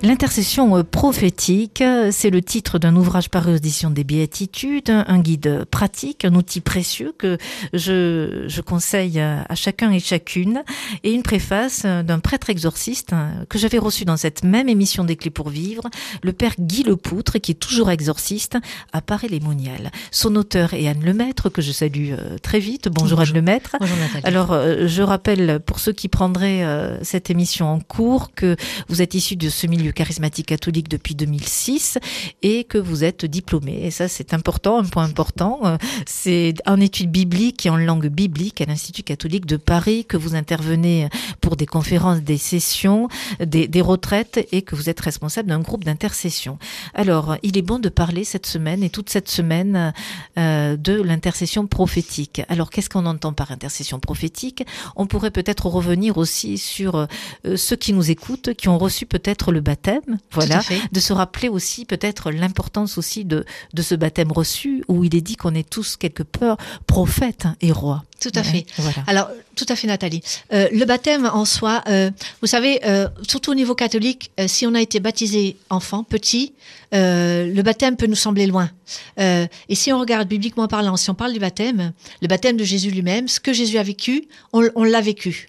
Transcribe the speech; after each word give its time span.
L'intercession 0.00 0.76
euh, 0.76 0.84
prophétique, 0.84 1.80
euh, 1.80 2.10
c'est 2.12 2.30
le 2.30 2.40
titre 2.40 2.78
d'un 2.78 2.94
ouvrage 2.94 3.30
paru 3.30 3.54
aux 3.54 3.56
éditions 3.56 3.90
des 3.90 4.04
Béatitudes, 4.04 4.90
un 4.90 5.18
guide 5.18 5.64
pratique, 5.64 6.24
un 6.24 6.36
outil 6.36 6.60
précieux 6.60 7.12
que 7.18 7.36
je, 7.72 8.44
je 8.46 8.60
conseille 8.60 9.18
à 9.18 9.54
chacun 9.56 9.90
et 9.90 9.98
chacune, 9.98 10.62
et 11.02 11.12
une 11.12 11.24
préface 11.24 11.84
d'un 11.84 12.20
prêtre 12.20 12.48
exorciste 12.48 13.12
hein, 13.12 13.44
que 13.48 13.58
j'avais 13.58 13.78
reçu 13.78 14.04
dans 14.04 14.16
cette 14.16 14.44
même 14.44 14.68
émission 14.68 15.02
des 15.02 15.16
Clés 15.16 15.30
pour 15.30 15.48
Vivre, 15.48 15.82
le 16.22 16.32
père 16.32 16.54
Guy 16.60 16.84
Lepoutre, 16.84 17.40
qui 17.40 17.52
est 17.52 17.60
toujours 17.60 17.90
exorciste 17.90 18.56
à 18.92 19.00
Paris-les-Moniales. 19.00 19.90
Son 20.12 20.36
auteur 20.36 20.74
est 20.74 20.86
Anne 20.86 21.04
Lemaître, 21.04 21.48
que 21.48 21.60
je 21.60 21.72
salue 21.72 22.12
euh, 22.12 22.38
très 22.38 22.60
vite. 22.60 22.88
Bonjour, 22.88 23.20
Anne 23.20 23.32
Lemaître. 23.32 23.76
Bonjour 23.80 23.96
Nathalie. 23.96 24.24
Alors, 24.24 24.56
je 24.86 25.02
rappelle 25.02 25.58
pour 25.66 25.80
ceux 25.80 25.92
qui 25.92 26.08
prendraient 26.08 26.64
cette 27.02 27.30
émission 27.30 27.66
en 27.66 27.80
cours 27.80 28.32
que 28.34 28.56
vous 28.88 29.02
êtes 29.02 29.14
issu 29.14 29.34
de 29.34 29.48
ce 29.48 29.66
milieu 29.66 29.87
charismatique 29.92 30.46
catholique 30.46 30.88
depuis 30.88 31.14
2006 31.14 31.98
et 32.42 32.64
que 32.64 32.78
vous 32.78 33.04
êtes 33.04 33.24
diplômé. 33.24 33.80
Et 33.84 33.90
ça, 33.90 34.08
c'est 34.08 34.34
important, 34.34 34.78
un 34.78 34.84
point 34.84 35.04
important. 35.04 35.60
Euh, 35.64 35.76
c'est 36.06 36.54
en 36.66 36.80
études 36.80 37.10
bibliques 37.10 37.66
et 37.66 37.70
en 37.70 37.76
langue 37.76 38.08
biblique 38.08 38.60
à 38.60 38.64
l'Institut 38.64 39.02
catholique 39.02 39.46
de 39.46 39.56
Paris 39.56 40.04
que 40.04 40.16
vous 40.16 40.34
intervenez 40.34 41.08
pour 41.40 41.56
des 41.56 41.66
conférences, 41.66 42.20
des 42.20 42.38
sessions, 42.38 43.08
des, 43.44 43.68
des 43.68 43.80
retraites 43.80 44.46
et 44.52 44.62
que 44.62 44.76
vous 44.76 44.88
êtes 44.88 45.00
responsable 45.00 45.48
d'un 45.48 45.60
groupe 45.60 45.84
d'intercession. 45.84 46.58
Alors, 46.94 47.36
il 47.42 47.56
est 47.56 47.62
bon 47.62 47.78
de 47.78 47.88
parler 47.88 48.24
cette 48.24 48.46
semaine 48.46 48.82
et 48.82 48.90
toute 48.90 49.10
cette 49.10 49.28
semaine 49.28 49.92
euh, 50.38 50.76
de 50.76 51.00
l'intercession 51.00 51.66
prophétique. 51.66 52.42
Alors, 52.48 52.70
qu'est-ce 52.70 52.90
qu'on 52.90 53.06
entend 53.06 53.32
par 53.32 53.50
intercession 53.50 53.98
prophétique? 53.98 54.64
On 54.96 55.06
pourrait 55.06 55.30
peut-être 55.30 55.66
revenir 55.66 56.18
aussi 56.18 56.58
sur 56.58 56.96
euh, 56.96 57.56
ceux 57.56 57.76
qui 57.76 57.92
nous 57.92 58.10
écoutent, 58.10 58.54
qui 58.54 58.68
ont 58.68 58.78
reçu 58.78 59.06
peut-être 59.06 59.52
le 59.52 59.60
baptême 59.60 59.77
baptême, 59.78 60.18
voilà, 60.32 60.60
de 60.92 61.00
se 61.00 61.12
rappeler 61.12 61.48
aussi 61.48 61.84
peut-être 61.84 62.30
l'importance 62.30 62.98
aussi 62.98 63.24
de, 63.24 63.44
de 63.74 63.82
ce 63.82 63.94
baptême 63.94 64.32
reçu 64.32 64.84
où 64.88 65.04
il 65.04 65.14
est 65.14 65.20
dit 65.20 65.36
qu'on 65.36 65.54
est 65.54 65.68
tous 65.68 65.96
quelque 65.96 66.22
peu 66.22 66.56
prophètes 66.86 67.46
et 67.60 67.72
rois. 67.72 68.04
Tout 68.20 68.32
à 68.34 68.42
fait. 68.42 68.66
Alors, 69.06 69.30
tout 69.54 69.66
à 69.68 69.76
fait, 69.76 69.86
Nathalie. 69.86 70.22
Euh, 70.52 70.68
le 70.72 70.84
baptême 70.84 71.30
en 71.32 71.44
soi, 71.44 71.82
euh, 71.88 72.10
vous 72.40 72.48
savez, 72.48 72.80
euh, 72.84 73.08
surtout 73.28 73.52
au 73.52 73.54
niveau 73.54 73.76
catholique, 73.76 74.32
si 74.48 74.66
on 74.66 74.74
a 74.74 74.80
été 74.80 74.98
baptisé 74.98 75.56
enfant, 75.70 76.02
petit, 76.02 76.52
le 76.92 77.62
baptême 77.62 77.96
peut 77.96 78.06
nous 78.06 78.16
sembler 78.16 78.46
loin. 78.46 78.70
et 79.18 79.74
si 79.74 79.92
on 79.92 80.00
regarde 80.00 80.26
bibliquement 80.26 80.66
parlant, 80.66 80.96
si 80.96 81.10
on 81.10 81.14
parle 81.14 81.32
du 81.32 81.38
baptême, 81.38 81.92
le 82.20 82.28
baptême 82.28 82.56
de 82.56 82.64
Jésus 82.64 82.90
lui-même, 82.90 83.28
ce 83.28 83.38
que 83.38 83.52
Jésus 83.52 83.78
a 83.78 83.82
vécu, 83.84 84.26
on, 84.52 84.84
l'a 84.84 85.00
vécu. 85.00 85.48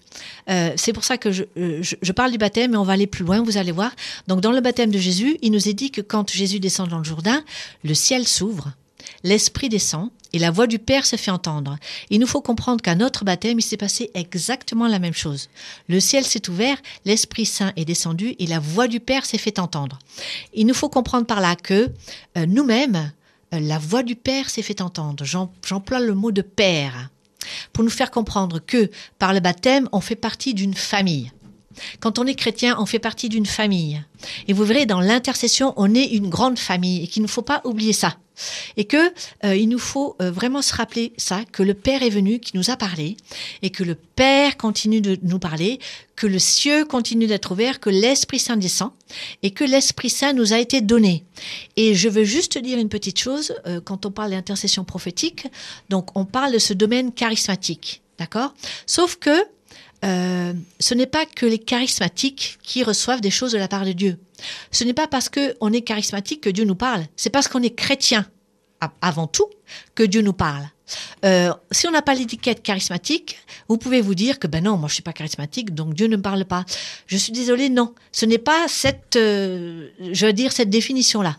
C'est 0.76 0.92
pour 0.92 1.02
ça 1.04 1.18
que 1.18 1.32
je, 1.32 1.44
je, 1.56 2.12
parle 2.12 2.30
du 2.30 2.38
baptême, 2.38 2.74
et 2.74 2.76
on 2.76 2.84
va 2.84 2.92
aller 2.92 3.08
plus 3.08 3.24
loin, 3.24 3.42
vous 3.42 3.56
allez 3.56 3.72
voir. 3.72 3.90
Donc, 4.28 4.40
dans 4.40 4.52
le 4.52 4.60
baptême 4.60 4.90
de 4.90 4.98
Jésus, 4.98 5.38
il 5.42 5.50
nous 5.50 5.68
est 5.68 5.74
dit 5.74 5.90
que 5.90 6.02
quand 6.02 6.30
Jésus 6.30 6.60
descend 6.60 6.88
dans 6.88 6.98
le 6.98 7.04
Jourdain, 7.04 7.42
le 7.82 7.94
ciel 7.94 8.28
s'ouvre, 8.28 8.72
l'Esprit 9.24 9.68
descend, 9.68 10.10
et 10.32 10.38
la 10.38 10.50
voix 10.50 10.66
du 10.66 10.78
Père 10.78 11.06
se 11.06 11.16
fait 11.16 11.30
entendre. 11.30 11.78
Il 12.10 12.20
nous 12.20 12.26
faut 12.26 12.40
comprendre 12.40 12.82
qu'à 12.82 12.94
notre 12.94 13.24
baptême, 13.24 13.58
il 13.58 13.62
s'est 13.62 13.76
passé 13.76 14.10
exactement 14.14 14.88
la 14.88 14.98
même 14.98 15.14
chose. 15.14 15.48
Le 15.88 16.00
ciel 16.00 16.24
s'est 16.24 16.48
ouvert, 16.48 16.76
l'Esprit 17.04 17.46
Saint 17.46 17.72
est 17.76 17.84
descendu 17.84 18.34
et 18.38 18.46
la 18.46 18.58
voix 18.58 18.88
du 18.88 19.00
Père 19.00 19.26
s'est 19.26 19.38
fait 19.38 19.58
entendre. 19.58 19.98
Il 20.54 20.66
nous 20.66 20.74
faut 20.74 20.88
comprendre 20.88 21.26
par 21.26 21.40
là 21.40 21.56
que 21.56 21.90
euh, 22.38 22.46
nous-mêmes, 22.46 23.12
euh, 23.54 23.60
la 23.60 23.78
voix 23.78 24.02
du 24.02 24.16
Père 24.16 24.50
s'est 24.50 24.62
fait 24.62 24.80
entendre. 24.80 25.24
J'emploie 25.24 26.00
le 26.00 26.14
mot 26.14 26.32
de 26.32 26.42
Père 26.42 27.10
pour 27.72 27.84
nous 27.84 27.90
faire 27.90 28.10
comprendre 28.10 28.60
que 28.60 28.90
par 29.18 29.32
le 29.32 29.40
baptême, 29.40 29.88
on 29.92 30.00
fait 30.00 30.16
partie 30.16 30.54
d'une 30.54 30.74
famille. 30.74 31.32
Quand 32.00 32.18
on 32.18 32.26
est 32.26 32.34
chrétien, 32.34 32.76
on 32.78 32.86
fait 32.86 32.98
partie 32.98 33.28
d'une 33.28 33.46
famille. 33.46 34.02
Et 34.48 34.52
vous 34.52 34.64
verrez, 34.64 34.86
dans 34.86 35.00
l'intercession, 35.00 35.72
on 35.76 35.94
est 35.94 36.06
une 36.06 36.28
grande 36.28 36.58
famille 36.58 37.04
et 37.04 37.06
qu'il 37.06 37.22
ne 37.22 37.28
faut 37.28 37.42
pas 37.42 37.60
oublier 37.64 37.92
ça. 37.92 38.16
Et 38.76 38.84
que 38.84 39.12
euh, 39.44 39.54
il 39.54 39.68
nous 39.68 39.78
faut 39.78 40.16
euh, 40.20 40.30
vraiment 40.30 40.62
se 40.62 40.74
rappeler 40.74 41.12
ça, 41.18 41.44
que 41.52 41.62
le 41.62 41.74
Père 41.74 42.02
est 42.02 42.10
venu, 42.10 42.40
qui 42.40 42.56
nous 42.56 42.70
a 42.70 42.76
parlé, 42.76 43.16
et 43.60 43.70
que 43.70 43.84
le 43.84 43.94
Père 43.94 44.56
continue 44.56 45.02
de 45.02 45.18
nous 45.22 45.38
parler, 45.38 45.78
que 46.16 46.26
le 46.26 46.38
ciel 46.38 46.86
continue 46.86 47.26
d'être 47.26 47.52
ouvert, 47.52 47.80
que 47.80 47.90
l'Esprit 47.90 48.38
Saint 48.38 48.56
descend, 48.56 48.92
et 49.42 49.50
que 49.50 49.64
l'Esprit 49.64 50.10
Saint 50.10 50.32
nous 50.32 50.54
a 50.54 50.58
été 50.58 50.80
donné. 50.80 51.24
Et 51.76 51.94
je 51.94 52.08
veux 52.08 52.24
juste 52.24 52.56
dire 52.56 52.78
une 52.78 52.88
petite 52.88 53.18
chose, 53.18 53.54
euh, 53.66 53.80
quand 53.82 54.06
on 54.06 54.10
parle 54.10 54.30
d'intercession 54.30 54.84
prophétique, 54.84 55.46
donc 55.90 56.16
on 56.16 56.24
parle 56.24 56.52
de 56.52 56.58
ce 56.58 56.72
domaine 56.72 57.12
charismatique, 57.12 58.00
d'accord? 58.18 58.54
Sauf 58.86 59.16
que 59.16 59.44
euh, 60.04 60.52
ce 60.78 60.94
n'est 60.94 61.06
pas 61.06 61.26
que 61.26 61.46
les 61.46 61.58
charismatiques 61.58 62.58
qui 62.62 62.82
reçoivent 62.82 63.20
des 63.20 63.30
choses 63.30 63.52
de 63.52 63.58
la 63.58 63.68
part 63.68 63.84
de 63.84 63.92
Dieu. 63.92 64.18
Ce 64.70 64.84
n'est 64.84 64.94
pas 64.94 65.06
parce 65.06 65.28
qu'on 65.28 65.72
est 65.72 65.82
charismatique 65.82 66.42
que 66.42 66.50
Dieu 66.50 66.64
nous 66.64 66.74
parle. 66.74 67.04
C'est 67.16 67.30
parce 67.30 67.48
qu'on 67.48 67.62
est 67.62 67.74
chrétien, 67.74 68.26
avant 69.02 69.26
tout, 69.26 69.46
que 69.94 70.02
Dieu 70.02 70.22
nous 70.22 70.32
parle. 70.32 70.64
Euh, 71.24 71.52
si 71.70 71.86
on 71.86 71.92
n'a 71.92 72.02
pas 72.02 72.14
l'étiquette 72.14 72.62
charismatique, 72.62 73.38
vous 73.68 73.76
pouvez 73.76 74.00
vous 74.00 74.14
dire 74.14 74.38
que 74.38 74.46
ben 74.46 74.64
non, 74.64 74.76
moi 74.76 74.88
je 74.88 74.94
suis 74.94 75.02
pas 75.02 75.12
charismatique, 75.12 75.72
donc 75.72 75.94
Dieu 75.94 76.08
ne 76.08 76.16
me 76.16 76.22
parle 76.22 76.44
pas. 76.44 76.64
Je 77.06 77.16
suis 77.16 77.32
désolée, 77.32 77.68
non, 77.68 77.94
ce 78.10 78.26
n'est 78.26 78.38
pas 78.38 78.66
cette, 78.66 79.14
euh, 79.16 79.88
je 80.10 80.26
veux 80.26 80.32
dire 80.32 80.50
cette 80.50 80.70
définition 80.70 81.22
là. 81.22 81.36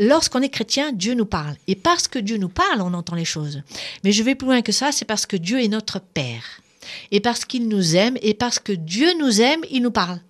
Lorsqu'on 0.00 0.42
est 0.42 0.50
chrétien, 0.50 0.92
Dieu 0.92 1.14
nous 1.14 1.24
parle. 1.24 1.54
Et 1.68 1.76
parce 1.76 2.08
que 2.08 2.18
Dieu 2.18 2.36
nous 2.36 2.48
parle, 2.48 2.82
on 2.82 2.92
entend 2.92 3.14
les 3.14 3.24
choses. 3.24 3.62
Mais 4.02 4.10
je 4.10 4.22
vais 4.22 4.34
plus 4.34 4.46
loin 4.46 4.60
que 4.62 4.72
ça, 4.72 4.90
c'est 4.92 5.04
parce 5.04 5.24
que 5.24 5.36
Dieu 5.36 5.62
est 5.62 5.68
notre 5.68 6.00
Père 6.00 6.60
et 7.10 7.20
parce 7.20 7.44
qu'il 7.44 7.68
nous 7.68 7.96
aime, 7.96 8.16
et 8.22 8.34
parce 8.34 8.58
que 8.58 8.72
Dieu 8.72 9.08
nous 9.18 9.40
aime, 9.40 9.60
il 9.70 9.82
nous 9.82 9.90
parle. 9.90 10.20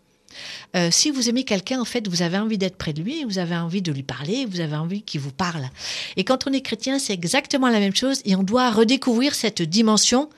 Euh, 0.74 0.88
si 0.90 1.10
vous 1.10 1.28
aimez 1.28 1.44
quelqu'un, 1.44 1.80
en 1.80 1.84
fait, 1.84 2.06
vous 2.08 2.22
avez 2.22 2.38
envie 2.38 2.58
d'être 2.58 2.76
près 2.76 2.92
de 2.92 3.02
lui, 3.02 3.24
vous 3.24 3.38
avez 3.38 3.56
envie 3.56 3.82
de 3.82 3.92
lui 3.92 4.02
parler, 4.02 4.46
vous 4.46 4.60
avez 4.60 4.76
envie 4.76 5.02
qu'il 5.02 5.20
vous 5.20 5.32
parle. 5.32 5.68
Et 6.16 6.24
quand 6.24 6.46
on 6.46 6.52
est 6.52 6.60
chrétien, 6.60 6.98
c'est 6.98 7.14
exactement 7.14 7.68
la 7.68 7.80
même 7.80 7.94
chose, 7.94 8.20
et 8.24 8.36
on 8.36 8.42
doit 8.42 8.70
redécouvrir 8.70 9.34
cette 9.34 9.62
dimension, 9.62 10.28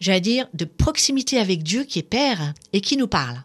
j'allais 0.00 0.20
dire, 0.20 0.48
de 0.54 0.64
proximité 0.64 1.38
avec 1.38 1.62
Dieu 1.62 1.84
qui 1.84 1.98
est 2.00 2.02
Père 2.02 2.54
et 2.72 2.80
qui 2.80 2.96
nous 2.96 3.08
parle. 3.08 3.42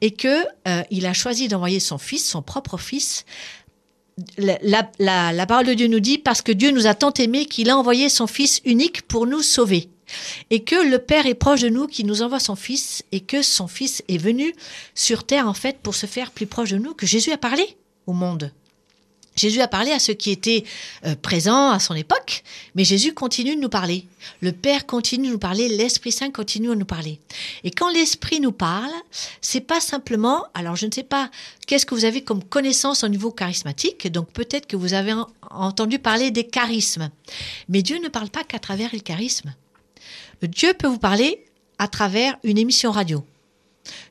Et 0.00 0.12
que 0.12 0.44
euh, 0.68 0.82
il 0.90 1.06
a 1.06 1.12
choisi 1.12 1.48
d'envoyer 1.48 1.80
son 1.80 1.98
Fils, 1.98 2.28
son 2.28 2.42
propre 2.42 2.78
Fils. 2.78 3.24
La, 4.38 4.90
la 4.98 5.46
parole 5.46 5.66
de 5.66 5.74
Dieu 5.74 5.88
nous 5.88 6.00
dit 6.00 6.16
parce 6.16 6.40
que 6.40 6.52
Dieu 6.52 6.70
nous 6.70 6.86
a 6.86 6.94
tant 6.94 7.12
aimés 7.12 7.46
qu'il 7.46 7.68
a 7.68 7.76
envoyé 7.76 8.08
son 8.08 8.26
Fils 8.26 8.62
unique 8.64 9.02
pour 9.02 9.26
nous 9.26 9.42
sauver 9.42 9.90
et 10.50 10.62
que 10.62 10.76
le 10.76 10.98
Père 10.98 11.26
est 11.26 11.34
proche 11.34 11.60
de 11.60 11.68
nous, 11.68 11.86
qui 11.86 12.04
nous 12.04 12.22
envoie 12.22 12.40
son 12.40 12.56
Fils, 12.56 13.04
et 13.12 13.20
que 13.20 13.42
son 13.42 13.68
Fils 13.68 14.02
est 14.08 14.18
venu 14.18 14.54
sur 14.94 15.24
terre 15.24 15.48
en 15.48 15.54
fait 15.54 15.78
pour 15.78 15.94
se 15.94 16.06
faire 16.06 16.30
plus 16.30 16.46
proche 16.46 16.70
de 16.70 16.78
nous, 16.78 16.94
que 16.94 17.06
Jésus 17.06 17.32
a 17.32 17.38
parlé 17.38 17.76
au 18.06 18.12
monde. 18.12 18.52
Jésus 19.36 19.60
a 19.60 19.68
parlé 19.68 19.92
à 19.92 19.98
ceux 19.98 20.14
qui 20.14 20.30
étaient 20.30 20.64
euh, 21.04 21.14
présents 21.14 21.70
à 21.70 21.78
son 21.78 21.94
époque, 21.94 22.42
mais 22.74 22.84
Jésus 22.84 23.12
continue 23.12 23.54
de 23.54 23.60
nous 23.60 23.68
parler. 23.68 24.06
Le 24.40 24.50
Père 24.52 24.86
continue 24.86 25.28
de 25.28 25.32
nous 25.32 25.38
parler, 25.38 25.68
l'Esprit 25.68 26.10
Saint 26.10 26.30
continue 26.30 26.68
de 26.68 26.74
nous 26.74 26.86
parler. 26.86 27.20
Et 27.62 27.70
quand 27.70 27.90
l'Esprit 27.90 28.40
nous 28.40 28.52
parle, 28.52 28.90
c'est 29.42 29.60
pas 29.60 29.80
simplement, 29.80 30.46
alors 30.54 30.76
je 30.76 30.86
ne 30.86 30.92
sais 30.92 31.02
pas, 31.02 31.30
qu'est-ce 31.66 31.84
que 31.84 31.94
vous 31.94 32.06
avez 32.06 32.22
comme 32.22 32.42
connaissance 32.42 33.04
au 33.04 33.08
niveau 33.08 33.30
charismatique, 33.30 34.10
donc 34.10 34.30
peut-être 34.30 34.66
que 34.66 34.76
vous 34.76 34.94
avez 34.94 35.14
entendu 35.50 35.98
parler 35.98 36.30
des 36.30 36.46
charismes. 36.46 37.10
Mais 37.68 37.82
Dieu 37.82 37.98
ne 38.02 38.08
parle 38.08 38.30
pas 38.30 38.42
qu'à 38.42 38.58
travers 38.58 38.90
les 38.92 39.00
charismes. 39.00 39.54
Dieu 40.42 40.74
peut 40.74 40.88
vous 40.88 40.98
parler 40.98 41.44
à 41.78 41.88
travers 41.88 42.36
une 42.44 42.58
émission 42.58 42.90
radio. 42.90 43.24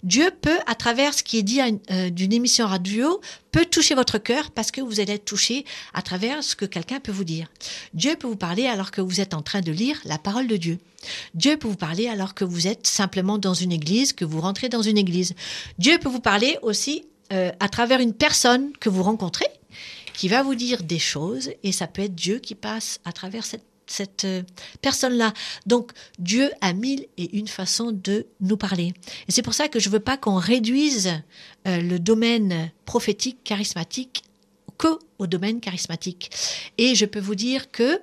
Dieu 0.03 0.31
peut, 0.41 0.59
à 0.68 0.75
travers 0.75 1.13
ce 1.13 1.24
qui 1.24 1.38
est 1.38 1.44
dit 1.44 1.59
euh, 1.62 2.09
d'une 2.09 2.34
émission 2.34 2.66
radio, 2.66 3.19
peut 3.52 3.66
toucher 3.66 3.96
votre 3.96 4.18
cœur 4.18 4.52
parce 4.52 4.72
que 4.72 4.81
vous 4.81 5.00
allez 5.00 5.14
être 5.14 5.25
touché 5.25 5.66
à 5.94 6.02
travers 6.02 6.44
ce 6.44 6.55
que 6.55 6.66
quelqu'un 6.66 6.99
peut 6.99 7.11
vous 7.11 7.23
dire. 7.23 7.47
Dieu 7.94 8.16
peut 8.16 8.28
vous 8.28 8.35
parler 8.35 8.67
alors 8.67 8.91
que 8.91 9.02
vous 9.02 9.20
êtes 9.20 9.34
en 9.34 9.41
train 9.41 9.61
de 9.61 9.72
lire 9.72 9.99
la 10.05 10.17
parole 10.17 10.47
de 10.47 10.58
Dieu. 10.58 10.79
Dieu 11.34 11.58
peut 11.58 11.67
vous 11.67 11.76
parler 11.76 12.08
alors 12.08 12.34
que 12.34 12.46
vous 12.46 12.67
êtes 12.67 12.88
simplement 12.88 13.38
dans 13.38 13.53
une 13.53 13.72
église, 13.72 14.14
que 14.14 14.26
vous 14.26 14.41
rentrez 14.41 14.70
dans 14.70 14.82
une 14.82 14.97
église. 14.97 15.34
Dieu 15.78 15.97
peut 15.99 16.09
vous 16.09 16.22
parler 16.22 16.58
aussi 16.61 17.05
euh, 17.34 17.52
à 17.59 17.70
travers 17.70 17.99
une 17.99 18.14
personne 18.14 18.72
que 18.79 18.90
vous 18.90 19.03
rencontrez 19.03 19.47
qui 20.14 20.29
va 20.29 20.44
vous 20.44 20.55
dire 20.55 20.84
des 20.84 20.99
choses 20.99 21.52
et 21.64 21.73
ça 21.73 21.88
peut 21.88 22.03
être 22.03 22.16
Dieu 22.16 22.40
qui 22.40 22.55
passe 22.55 22.99
à 23.03 23.11
travers 23.11 23.44
cette 23.44 23.66
cette 23.87 24.26
euh, 24.26 24.43
personne-là. 24.82 25.34
Donc 25.66 25.91
Dieu 26.20 26.52
a 26.61 26.73
mille 26.73 27.08
et 27.17 27.37
une 27.37 27.47
façons 27.47 27.91
de 27.91 28.28
nous 28.41 28.58
parler. 28.58 28.93
Et 29.28 29.32
c'est 29.32 29.41
pour 29.41 29.53
ça 29.53 29.67
que 29.67 29.79
je 29.79 29.90
veux 29.90 29.99
pas 29.99 30.17
qu'on 30.17 30.35
réduise 30.35 31.14
euh, 31.67 31.82
le 31.82 31.99
domaine 31.99 32.72
prophétique, 32.85 33.43
charismatique, 33.43 34.23
que 34.78 34.99
au 35.20 35.28
domaine 35.28 35.59
charismatique. 35.59 36.32
Et 36.78 36.96
je 36.96 37.05
peux 37.05 37.20
vous 37.20 37.35
dire 37.35 37.72
que 37.72 38.02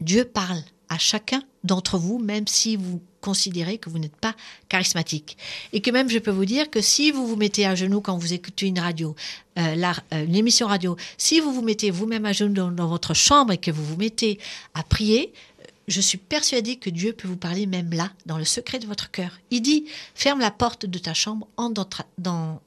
Dieu 0.00 0.24
parle 0.24 0.62
à 0.88 0.98
chacun 0.98 1.42
d'entre 1.64 1.98
vous, 1.98 2.18
même 2.18 2.46
si 2.46 2.76
vous 2.76 3.00
considérez 3.20 3.78
que 3.78 3.88
vous 3.88 3.98
n'êtes 3.98 4.16
pas 4.16 4.36
charismatique. 4.68 5.38
Et 5.72 5.80
que 5.80 5.90
même, 5.90 6.10
je 6.10 6.18
peux 6.18 6.30
vous 6.30 6.44
dire 6.44 6.70
que 6.70 6.82
si 6.82 7.10
vous 7.10 7.26
vous 7.26 7.36
mettez 7.36 7.64
à 7.64 7.74
genoux 7.74 8.02
quand 8.02 8.18
vous 8.18 8.34
écoutez 8.34 8.66
une 8.66 8.78
radio, 8.78 9.16
euh, 9.58 9.76
euh, 10.12 10.24
une 10.26 10.36
émission 10.36 10.66
radio, 10.66 10.94
si 11.16 11.40
vous 11.40 11.50
vous 11.52 11.62
mettez 11.62 11.90
vous-même 11.90 12.26
à 12.26 12.32
genoux 12.34 12.70
dans, 12.70 12.86
votre 12.86 13.14
chambre 13.14 13.52
et 13.52 13.56
que 13.56 13.70
vous 13.70 13.82
vous 13.82 13.96
mettez 13.96 14.38
à 14.74 14.82
prier, 14.82 15.32
euh, 15.60 15.64
je 15.88 16.02
suis 16.02 16.18
persuadée 16.18 16.76
que 16.76 16.90
Dieu 16.90 17.14
peut 17.14 17.26
vous 17.26 17.38
parler 17.38 17.64
même 17.64 17.94
là, 17.94 18.12
dans 18.26 18.36
le 18.36 18.44
secret 18.44 18.78
de 18.78 18.86
votre 18.86 19.10
cœur. 19.10 19.30
Il 19.50 19.62
dit, 19.62 19.86
ferme 20.14 20.40
la 20.40 20.50
porte 20.50 20.84
de 20.84 20.98
ta 20.98 21.14
chambre, 21.14 21.48
entre 21.56 22.04
dans, 22.18 22.60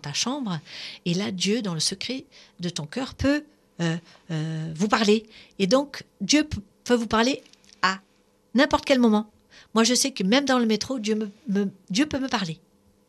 ta- 0.00 0.12
chambre, 0.12 0.60
et 1.06 1.14
là, 1.14 1.32
Dieu, 1.32 1.60
dans 1.60 1.74
le 1.74 1.80
secret 1.80 2.24
de 2.60 2.68
ton 2.68 2.86
cœur, 2.86 3.14
peut 3.14 3.42
euh, 3.80 3.96
vous 4.76 4.88
parler. 4.88 5.26
Et 5.58 5.66
donc, 5.66 6.04
Dieu 6.20 6.44
p- 6.44 6.58
vous 6.96 7.06
parler 7.06 7.42
à 7.82 7.98
n'importe 8.54 8.84
quel 8.84 8.98
moment. 8.98 9.30
Moi, 9.74 9.84
je 9.84 9.94
sais 9.94 10.12
que 10.12 10.22
même 10.22 10.44
dans 10.44 10.58
le 10.58 10.66
métro, 10.66 10.98
Dieu 10.98 11.16
peut 11.16 12.18
me 12.18 12.28
parler. 12.28 12.60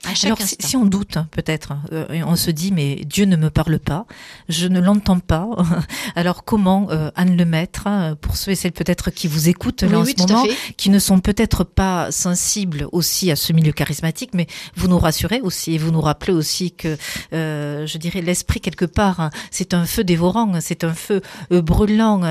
À 0.05 0.15
chaque 0.15 0.27
Alors, 0.27 0.41
si, 0.41 0.55
si 0.59 0.77
on 0.77 0.85
doute, 0.85 1.17
hein, 1.17 1.27
peut-être, 1.31 1.73
euh, 1.91 2.05
on 2.25 2.37
se 2.37 2.51
dit, 2.51 2.71
mais 2.71 2.95
Dieu 3.05 3.25
ne 3.25 3.35
me 3.35 3.49
parle 3.49 3.79
pas, 3.79 4.05
je 4.47 4.67
ne 4.67 4.79
l'entends 4.79 5.19
pas. 5.19 5.49
Alors, 6.15 6.45
comment, 6.45 6.87
euh, 6.89 7.11
Anne 7.15 7.35
Lemaître, 7.35 7.85
hein, 7.85 8.15
pour 8.19 8.37
ceux 8.37 8.51
et 8.51 8.55
celles 8.55 8.71
peut-être 8.71 9.11
qui 9.11 9.27
vous 9.27 9.49
écoutent 9.49 9.83
Oui, 9.83 9.91
là 9.91 9.99
en 9.99 10.05
oui, 10.05 10.15
ce 10.17 10.23
moment, 10.23 10.45
qui 10.77 10.89
ne 10.89 10.99
sont 10.99 11.19
peut-être 11.19 11.65
pas 11.65 12.11
sensibles 12.11 12.87
aussi 12.93 13.29
à 13.29 13.35
ce 13.35 13.51
milieu 13.51 13.73
charismatique, 13.73 14.31
mais 14.33 14.47
vous 14.75 14.87
nous 14.87 14.97
rassurez 14.97 15.41
aussi 15.41 15.75
et 15.75 15.77
vous 15.77 15.91
nous 15.91 16.01
rappelez 16.01 16.33
aussi 16.33 16.71
que, 16.71 16.97
euh, 17.33 17.85
je 17.85 17.97
dirais, 17.97 18.21
l'esprit 18.21 18.61
quelque 18.61 18.85
part, 18.85 19.19
hein, 19.19 19.29
c'est 19.51 19.73
un 19.73 19.85
feu 19.85 20.05
dévorant, 20.05 20.53
hein, 20.53 20.61
c'est 20.61 20.85
un 20.85 20.93
feu 20.93 21.21
euh, 21.51 21.61
brûlant 21.61 22.21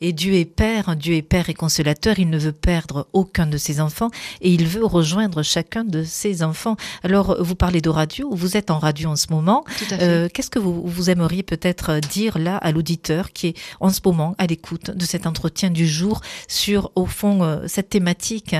et 0.00 0.12
Dieu 0.12 0.34
est 0.34 0.44
Père, 0.44 0.96
Dieu 0.96 1.14
est 1.14 1.22
Père 1.22 1.48
et 1.48 1.54
consolateur, 1.54 2.18
il 2.18 2.28
ne 2.28 2.38
veut 2.38 2.52
perdre 2.52 3.08
aucun 3.14 3.46
de 3.46 3.56
ses 3.56 3.80
enfants 3.80 4.10
et 4.42 4.52
il 4.52 4.66
veut 4.66 4.84
rejoindre 4.84 5.42
chacun 5.42 5.84
de 5.84 6.04
ses 6.04 6.42
enfants. 6.42 6.76
Alors, 7.02 7.36
vous 7.42 7.54
parlez 7.54 7.80
de 7.80 7.88
radio, 7.88 8.30
vous 8.32 8.56
êtes 8.56 8.70
en 8.70 8.78
radio 8.78 9.10
en 9.10 9.16
ce 9.16 9.26
moment. 9.30 9.64
Euh, 9.92 10.28
Qu'est-ce 10.32 10.50
que 10.50 10.58
vous, 10.58 10.82
vous 10.84 11.10
aimeriez 11.10 11.42
peut-être 11.42 12.00
dire 12.00 12.38
là 12.38 12.56
à 12.56 12.72
l'auditeur 12.72 13.32
qui 13.32 13.48
est 13.48 13.56
en 13.80 13.90
ce 13.90 14.00
moment 14.04 14.34
à 14.38 14.46
l'écoute 14.46 14.90
de 14.90 15.04
cet 15.04 15.26
entretien 15.26 15.70
du 15.70 15.86
jour 15.86 16.20
sur, 16.48 16.90
au 16.94 17.06
fond, 17.06 17.42
euh, 17.42 17.66
cette 17.66 17.90
thématique 17.90 18.56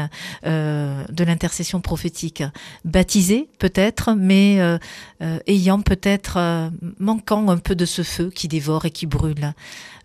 euh, 0.46 1.04
de 1.10 1.24
l'intercession 1.24 1.80
prophétique? 1.80 2.42
Baptisé 2.84 3.48
peut-être, 3.58 4.14
mais 4.16 4.60
euh, 4.60 4.78
euh, 5.22 5.38
ayant 5.46 5.80
peut-être, 5.80 6.36
euh, 6.36 6.70
manquant 6.98 7.48
un 7.48 7.58
peu 7.58 7.74
de 7.74 7.84
ce 7.84 8.02
feu 8.02 8.30
qui 8.34 8.48
dévore 8.48 8.84
et 8.86 8.90
qui 8.90 9.06
brûle. 9.06 9.54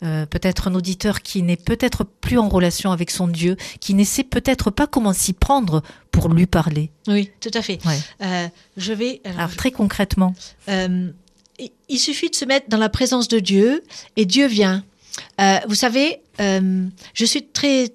Euh, 0.04 0.26
peut-être 0.26 0.68
un 0.68 0.76
auditeur 0.76 1.22
qui 1.22 1.42
n'est 1.42 1.56
peut-être 1.56 2.04
plus 2.04 2.38
en 2.38 2.50
relation 2.50 2.92
avec 2.92 3.10
son 3.12 3.28
Dieu, 3.28 3.56
qui 3.80 3.94
ne 3.94 4.04
sait 4.04 4.24
peut-être 4.24 4.70
pas 4.70 4.88
comment 4.88 5.14
s'y 5.14 5.34
prendre 5.34 5.82
pour 6.16 6.30
lui 6.30 6.46
parler. 6.46 6.90
Oui, 7.08 7.30
tout 7.42 7.52
à 7.54 7.62
fait. 7.62 7.80
Ouais. 7.86 8.00
Euh, 8.24 8.48
je 8.78 8.94
vais. 8.94 9.22
alors, 9.26 9.40
Alors 9.40 9.56
très 9.56 9.72
concrètement, 9.72 10.34
Euh, 10.70 11.12
il- 11.90 12.00
suffit 12.00 12.30
de 12.30 12.36
se 12.36 12.46
mettre 12.46 12.70
dans 12.70 12.78
la 12.78 12.90
présence 12.90 13.28
de 13.28 13.40
Dieu 13.40 13.84
et 14.16 14.26
Dieu 14.26 14.48
vient. 14.48 14.84
Euh, 15.40 15.58
vous 15.68 15.76
savez, 15.76 16.20
je 16.40 17.26
suis 17.26 17.44
très 17.48 17.94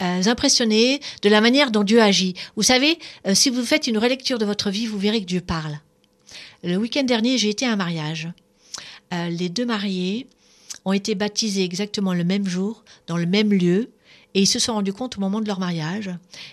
impressionnée 0.00 1.00
de 1.22 1.28
la 1.28 1.40
manière 1.40 1.70
dont 1.70 1.82
Dieu 1.84 2.00
agit. 2.00 2.34
Vous 2.56 2.62
savez, 2.62 2.98
si 3.34 3.50
vous 3.50 3.64
faites 3.64 3.86
une 3.88 3.98
relecture 3.98 4.38
de 4.38 4.44
votre 4.44 4.70
vie, 4.70 4.86
vous 4.86 4.98
verrez 4.98 5.20
que 5.20 5.26
Dieu 5.26 5.40
parle. 5.40 5.78
Le 6.62 6.76
week-end 6.76 7.02
dernier, 7.04 7.38
j'ai 7.38 7.48
été 7.50 7.66
à 7.66 7.72
un 7.72 7.76
mariage. 7.76 8.28
Les 9.12 9.48
deux 9.48 9.66
mariés 9.66 10.26
ont 10.84 10.92
été 10.92 11.14
baptisés 11.14 11.64
exactement 11.64 12.14
le 12.14 12.24
même 12.24 12.46
jour, 12.46 12.84
dans 13.08 13.16
le 13.16 13.26
même 13.26 13.52
lieu, 13.52 13.90
et 14.38 14.42
ils 14.42 14.46
se 14.46 14.60
sont 14.60 14.74
rendus 14.74 14.92
compte 14.92 15.18
au 15.18 15.20
moment 15.20 15.40
de 15.40 15.48
leur 15.48 15.58
mariage, 15.58 16.10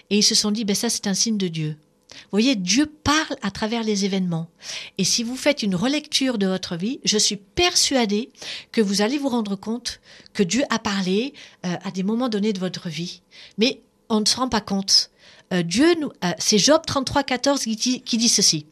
et 0.10 0.18
ils 0.18 0.24
se 0.24 0.34
sont 0.34 0.50
dit, 0.50 0.66
ben 0.66 0.76
ça 0.76 0.90
c'est 0.90 1.06
un 1.06 1.14
signe 1.14 1.38
de 1.38 1.48
Dieu. 1.48 1.78
Vous 2.10 2.32
voyez, 2.32 2.56
Dieu 2.56 2.88
parle 2.88 3.38
à 3.44 3.52
travers 3.52 3.84
les 3.84 4.06
événements. 4.06 4.50
Et 4.98 5.04
si 5.04 5.22
vous 5.22 5.36
faites 5.36 5.62
une 5.62 5.76
relecture 5.76 6.40
de 6.40 6.48
votre 6.48 6.78
vie, 6.78 7.00
je 7.04 7.20
suis 7.20 7.36
persuadée 7.36 8.32
que 8.72 8.82
vous 8.82 9.04
allez 9.04 9.20
vous 9.20 9.30
rendre 9.30 9.56
compte 9.56 10.00
que 10.34 10.42
Dieu 10.42 10.64
a 10.72 10.80
parlé 10.80 11.36
euh, 11.64 11.76
à 11.84 11.92
des 11.92 12.02
moments 12.02 12.28
donnés 12.28 12.54
de 12.54 12.60
votre 12.60 12.90
vie. 12.90 13.22
Mais 13.60 13.82
on 14.10 14.20
ne 14.20 14.26
se 14.26 14.38
rend 14.38 14.50
pas 14.50 14.62
compte. 14.62 15.12
Euh, 15.54 15.62
Dieu 15.62 15.86
nous, 16.02 16.10
euh, 16.24 16.32
c'est 16.40 16.58
Job 16.58 16.82
33, 16.88 17.22
14 17.22 17.62
qui 17.66 17.76
dit, 17.76 18.02
qui 18.02 18.18
dit 18.18 18.30
ceci. 18.30 18.66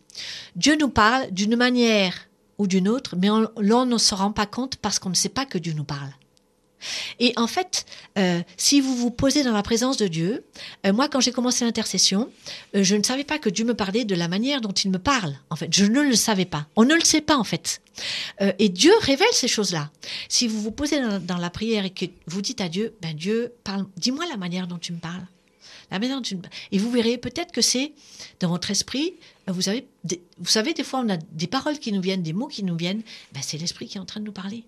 Dieu 0.55 0.75
nous 0.79 0.89
parle 0.89 1.29
d'une 1.29 1.55
manière 1.55 2.15
ou 2.57 2.65
d'une 2.65 2.89
autre, 2.89 3.15
mais 3.15 3.29
on, 3.29 3.85
ne 3.85 3.97
se 3.99 4.15
rend 4.15 4.31
pas 4.31 4.47
compte 4.47 4.77
parce 4.77 4.97
qu'on 4.97 5.09
ne 5.09 5.15
sait 5.15 5.29
pas 5.29 5.45
que 5.45 5.59
Dieu 5.59 5.73
nous 5.73 5.83
parle. 5.83 6.09
Et 7.19 7.33
en 7.35 7.47
fait, 7.47 7.85
euh, 8.17 8.41
si 8.57 8.81
vous 8.81 8.95
vous 8.95 9.11
posez 9.11 9.43
dans 9.43 9.53
la 9.53 9.63
présence 9.63 9.97
de 9.97 10.07
Dieu, 10.07 10.43
euh, 10.85 10.93
moi 10.93 11.09
quand 11.09 11.19
j'ai 11.19 11.31
commencé 11.31 11.65
l'intercession, 11.65 12.29
euh, 12.75 12.83
je 12.83 12.95
ne 12.95 13.03
savais 13.03 13.23
pas 13.23 13.39
que 13.39 13.49
Dieu 13.49 13.65
me 13.65 13.73
parlait 13.73 14.05
de 14.05 14.15
la 14.15 14.27
manière 14.27 14.61
dont 14.61 14.71
il 14.71 14.91
me 14.91 14.99
parle. 14.99 15.35
En 15.49 15.55
fait, 15.55 15.73
je 15.73 15.85
ne 15.85 16.01
le 16.01 16.15
savais 16.15 16.45
pas. 16.45 16.67
On 16.75 16.85
ne 16.85 16.95
le 16.95 17.03
sait 17.03 17.21
pas 17.21 17.37
en 17.37 17.43
fait. 17.43 17.81
Et 18.57 18.69
Dieu 18.69 18.91
révèle 19.01 19.27
ces 19.33 19.47
choses-là. 19.47 19.91
Si 20.27 20.47
vous 20.47 20.59
vous 20.59 20.71
posez 20.71 20.99
dans, 21.19 21.37
la 21.37 21.49
prière 21.51 21.85
et 21.85 21.91
que 21.91 22.05
vous 22.25 22.41
dites 22.41 22.59
à 22.59 22.67
Dieu, 22.67 22.95
ben 23.01 23.13
Dieu 23.13 23.53
dis-moi 23.97 24.25
la 24.27 24.37
manière 24.37 24.65
dont 24.65 24.79
tu 24.79 24.93
me 24.93 24.97
parles. 24.97 25.25
La 25.91 25.99
manière 25.99 26.17
dont 26.17 26.23
tu 26.23 26.35
me... 26.35 26.41
Et 26.71 26.79
vous 26.79 26.89
verrez 26.89 27.19
peut-être 27.19 27.51
que 27.51 27.61
c'est 27.61 27.93
dans 28.39 28.49
votre 28.49 28.71
esprit. 28.71 29.13
Vous 29.47 29.69
avez, 29.69 29.85
des- 30.03 30.21
vous 30.39 30.49
savez, 30.49 30.73
des 30.73 30.83
fois 30.83 31.01
on 31.05 31.09
a 31.09 31.17
des 31.17 31.45
paroles 31.45 31.77
qui 31.77 31.91
nous 31.91 32.01
viennent, 32.01 32.23
des 32.23 32.33
mots 32.33 32.47
qui 32.47 32.63
nous 32.63 32.75
viennent. 32.75 33.03
Ben, 33.31 33.41
c'est 33.43 33.59
l'esprit 33.59 33.87
qui 33.87 33.97
est 33.97 34.01
en 34.01 34.05
train 34.05 34.19
de 34.19 34.25
nous 34.25 34.31
parler. 34.31 34.63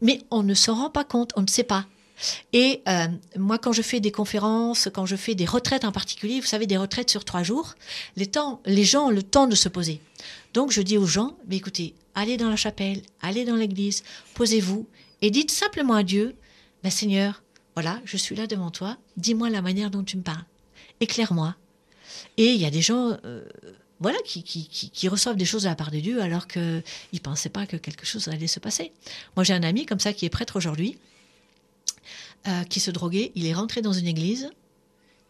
Mais 0.00 0.22
on 0.30 0.42
ne 0.42 0.54
s'en 0.54 0.74
rend 0.74 0.90
pas 0.90 1.04
compte, 1.04 1.32
on 1.36 1.42
ne 1.42 1.46
sait 1.46 1.64
pas. 1.64 1.86
Et 2.52 2.82
euh, 2.88 3.06
moi, 3.36 3.58
quand 3.58 3.72
je 3.72 3.82
fais 3.82 4.00
des 4.00 4.12
conférences, 4.12 4.88
quand 4.92 5.06
je 5.06 5.16
fais 5.16 5.34
des 5.34 5.46
retraites 5.46 5.84
en 5.84 5.92
particulier, 5.92 6.40
vous 6.40 6.46
savez, 6.46 6.66
des 6.66 6.76
retraites 6.76 7.10
sur 7.10 7.24
trois 7.24 7.42
jours, 7.42 7.74
les, 8.16 8.26
temps, 8.26 8.60
les 8.66 8.84
gens 8.84 9.06
ont 9.06 9.10
le 9.10 9.22
temps 9.22 9.46
de 9.46 9.54
se 9.54 9.68
poser. 9.68 10.00
Donc, 10.52 10.70
je 10.70 10.80
dis 10.80 10.96
aux 10.96 11.06
gens, 11.06 11.36
mais 11.48 11.56
écoutez, 11.56 11.94
allez 12.14 12.36
dans 12.36 12.50
la 12.50 12.56
chapelle, 12.56 13.02
allez 13.20 13.44
dans 13.44 13.56
l'église, 13.56 14.04
posez-vous 14.34 14.86
et 15.22 15.30
dites 15.30 15.50
simplement 15.50 15.94
à 15.94 16.02
Dieu, 16.02 16.36
ben, 16.82 16.90
Seigneur, 16.90 17.42
voilà, 17.74 18.00
je 18.04 18.16
suis 18.16 18.36
là 18.36 18.46
devant 18.46 18.70
toi, 18.70 18.96
dis-moi 19.16 19.50
la 19.50 19.62
manière 19.62 19.90
dont 19.90 20.04
tu 20.04 20.16
me 20.16 20.22
parles, 20.22 20.44
éclaire-moi. 21.00 21.56
Et 22.36 22.52
il 22.52 22.60
y 22.60 22.66
a 22.66 22.70
des 22.70 22.82
gens, 22.82 23.16
euh, 23.24 23.44
voilà, 24.00 24.18
qui, 24.24 24.42
qui, 24.42 24.68
qui, 24.68 25.08
reçoivent 25.08 25.36
des 25.36 25.44
choses 25.44 25.62
de 25.62 25.68
la 25.68 25.76
part 25.76 25.90
de 25.90 25.98
Dieu 25.98 26.20
alors 26.20 26.46
qu'ils 26.46 26.82
ne 27.12 27.18
pensaient 27.20 27.48
pas 27.48 27.66
que 27.66 27.76
quelque 27.76 28.04
chose 28.04 28.28
allait 28.28 28.46
se 28.46 28.60
passer. 28.60 28.92
Moi, 29.36 29.44
j'ai 29.44 29.54
un 29.54 29.62
ami 29.62 29.86
comme 29.86 30.00
ça 30.00 30.12
qui 30.12 30.26
est 30.26 30.30
prêtre 30.30 30.56
aujourd'hui, 30.56 30.98
euh, 32.46 32.64
qui 32.64 32.80
se 32.80 32.90
droguait. 32.90 33.32
Il 33.34 33.46
est 33.46 33.54
rentré 33.54 33.82
dans 33.82 33.92
une 33.92 34.06
église, 34.06 34.50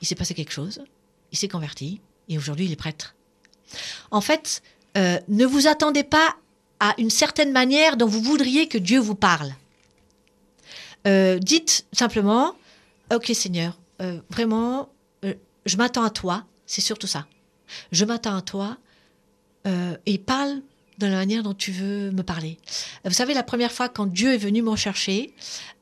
il 0.01 0.07
s'est 0.07 0.15
passé 0.15 0.35
quelque 0.35 0.53
chose, 0.53 0.83
il 1.31 1.39
s'est 1.39 1.49
converti, 1.49 2.01
et 2.29 2.39
aujourd'hui, 2.39 2.65
il 2.65 2.73
est 2.73 2.77
prêtre. 2.77 3.15
En 4.11 4.21
fait, 4.21 4.63
euh, 4.97 5.21
ne 5.29 5.45
vous 5.45 5.67
attendez 5.67 6.03
pas 6.03 6.37
à 6.81 6.95
une 6.99 7.11
certaine 7.11 7.53
manière 7.53 7.97
dont 7.97 8.07
vous 8.07 8.23
voudriez 8.23 8.67
que 8.67 8.79
Dieu 8.79 8.99
vous 8.99 9.15
parle. 9.15 9.55
Euh, 11.07 11.39
dites 11.39 11.87
simplement, 11.93 12.55
ok 13.15 13.31
Seigneur, 13.35 13.79
vraiment, 14.31 14.89
je 15.23 15.77
m'attends 15.77 16.03
à 16.03 16.11
toi, 16.11 16.45
c'est 16.67 16.81
surtout 16.81 17.07
ça. 17.07 17.27
Je 17.93 18.05
m'attends 18.05 18.37
à 18.37 18.43
toi 18.43 18.77
euh, 19.67 19.97
et 20.07 20.19
parle 20.19 20.61
de 20.99 21.07
la 21.09 21.17
manière 21.17 21.43
dont 21.43 21.55
tu 21.55 21.73
veux 21.73 22.13
me 22.13 22.23
parler. 22.23 22.57
Vous 23.05 23.13
savez, 23.13 23.35
la 23.35 23.43
première 23.43 23.73
fois 23.73 23.89
quand 23.89 24.07
Dieu 24.07 24.33
est 24.33 24.39
venu 24.39 24.63
me 24.63 24.71
rechercher, 24.71 25.35